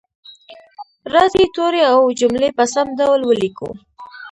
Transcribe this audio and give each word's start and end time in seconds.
راځئ 1.13 1.45
توري 1.55 1.81
او 1.91 1.99
جملې 2.19 2.49
په 2.57 2.63
سم 2.73 2.87
ډول 2.99 3.21
ولیکو 3.25 3.69